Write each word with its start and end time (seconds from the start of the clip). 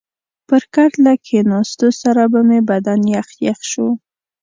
پر 0.47 0.63
کټ 0.75 0.91
له 1.05 1.13
کښېنستو 1.23 1.87
سره 2.01 2.23
به 2.31 2.39
مې 2.47 2.59
بدن 2.69 2.99
یخ 3.15 3.29
یخ 3.45 3.59
شو. 3.71 3.89